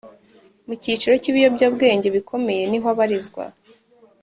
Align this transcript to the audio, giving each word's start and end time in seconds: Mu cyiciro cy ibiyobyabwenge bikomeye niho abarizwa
Mu 0.65 0.73
cyiciro 0.81 1.13
cy 1.23 1.29
ibiyobyabwenge 1.31 2.07
bikomeye 2.15 2.63
niho 2.67 2.87
abarizwa 2.93 3.43